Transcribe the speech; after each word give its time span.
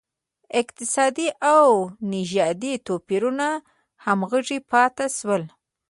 اقتصادي 0.61 1.27
او 1.55 1.69
نژادي 2.11 2.73
توپیرونه 2.87 3.47
همغږي 4.05 4.59
پاتې 4.71 5.07
شول. 5.17 5.43